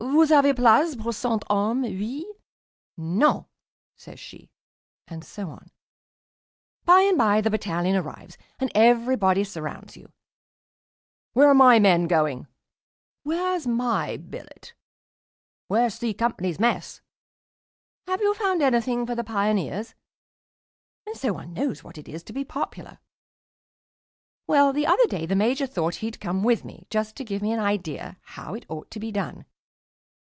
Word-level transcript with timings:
"Vous 0.00 0.34
avez 0.34 0.54
place 0.54 0.96
pour 0.96 1.12
cent 1.14 1.44
hommes 1.48 1.84
oui?" 1.86 2.26
"Non," 2.96 3.46
says 3.96 4.18
she 4.18 4.50
and 5.06 5.24
so 5.24 5.48
on. 5.48 5.70
By 6.84 7.02
and 7.02 7.16
by 7.16 7.40
the 7.40 7.50
battalion 7.50 7.94
arrives, 7.96 8.36
and 8.58 8.70
everybody 8.74 9.42
surrounds 9.44 9.96
you. 9.96 10.10
"Where 11.34 11.48
are 11.48 11.54
my 11.54 11.78
men 11.78 12.08
going?" 12.08 12.46
"Where 13.22 13.54
is 13.54 13.66
my 13.68 14.16
billet?" 14.16 14.74
"Where's 15.68 15.94
'C' 15.94 16.12
Company's 16.14 16.58
mess?" 16.60 17.00
"Have 18.08 18.20
you 18.20 18.34
found 18.34 18.60
anything 18.60 19.06
for 19.06 19.14
the 19.14 19.24
Pioneers?" 19.24 19.94
And 21.06 21.16
so 21.16 21.32
one 21.32 21.52
knows 21.54 21.82
what 21.84 21.96
it 21.96 22.08
is 22.08 22.22
to 22.24 22.32
be 22.32 22.44
popular. 22.44 22.98
Well, 24.48 24.72
the 24.72 24.86
other 24.86 25.06
day 25.06 25.26
the 25.26 25.34
Major 25.36 25.66
thought 25.66 25.96
he'd 25.96 26.20
come 26.20 26.42
with 26.42 26.64
me, 26.64 26.86
just 26.90 27.14
to 27.16 27.24
give 27.24 27.40
me 27.40 27.52
an 27.52 27.60
idea 27.60 28.18
how 28.22 28.52
it 28.54 28.66
ought 28.68 28.90
to 28.90 29.00
be 29.00 29.10
done. 29.12 29.44